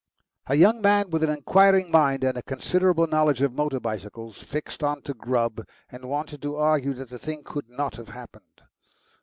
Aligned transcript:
A 0.47 0.55
young 0.55 0.81
man 0.81 1.11
with 1.11 1.21
an 1.21 1.29
inquiring 1.29 1.91
mind 1.91 2.23
and 2.23 2.35
a 2.35 2.41
considerable 2.41 3.05
knowledge 3.05 3.43
of 3.43 3.53
motor 3.53 3.79
bicycles 3.79 4.39
fixed 4.39 4.81
on 4.83 5.03
to 5.03 5.13
Grubb 5.13 5.63
and 5.91 6.09
wanted 6.09 6.41
to 6.41 6.55
argue 6.55 6.95
that 6.95 7.09
the 7.11 7.19
thing 7.19 7.43
could 7.43 7.69
not 7.69 7.97
have 7.97 8.09
happened. 8.09 8.63